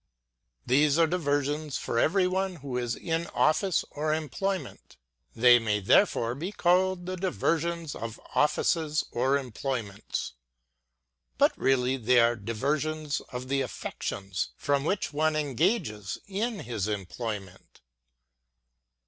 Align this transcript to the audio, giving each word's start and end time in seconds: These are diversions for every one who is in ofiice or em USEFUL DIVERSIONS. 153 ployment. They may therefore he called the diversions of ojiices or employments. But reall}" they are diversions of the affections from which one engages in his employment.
These 0.65 0.97
are 0.97 1.05
diversions 1.05 1.77
for 1.77 1.99
every 1.99 2.25
one 2.27 2.55
who 2.55 2.75
is 2.75 2.95
in 2.95 3.25
ofiice 3.25 3.83
or 3.91 4.11
em 4.13 4.29
USEFUL 4.29 4.39
DIVERSIONS. 4.39 4.97
153 5.35 5.43
ployment. 5.43 5.43
They 5.43 5.59
may 5.59 5.79
therefore 5.79 6.35
he 6.37 6.51
called 6.51 7.05
the 7.05 7.15
diversions 7.17 7.93
of 7.93 8.19
ojiices 8.33 9.03
or 9.11 9.37
employments. 9.37 10.33
But 11.37 11.55
reall}" 11.55 11.99
they 12.03 12.19
are 12.19 12.35
diversions 12.35 13.21
of 13.31 13.47
the 13.47 13.61
affections 13.61 14.49
from 14.57 14.85
which 14.85 15.13
one 15.13 15.35
engages 15.35 16.17
in 16.25 16.61
his 16.61 16.87
employment. 16.87 17.81